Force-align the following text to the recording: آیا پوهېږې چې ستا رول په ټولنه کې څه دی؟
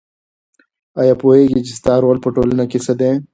آیا 1.01 1.13
پوهېږې 1.21 1.59
چې 1.67 1.73
ستا 1.79 1.93
رول 2.03 2.17
په 2.21 2.29
ټولنه 2.35 2.63
کې 2.71 2.79
څه 2.85 2.93
دی؟ 2.99 3.11